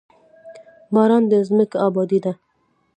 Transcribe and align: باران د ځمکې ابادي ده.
باران 0.93 1.23
د 1.31 1.33
ځمکې 1.47 1.77
ابادي 1.87 2.19
ده. 2.23 2.33